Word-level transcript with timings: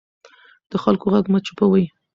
د 0.69 0.71
خلکو 0.83 1.05
غږ 1.13 1.25
مه 1.31 1.39
چوپوئ 1.45 1.85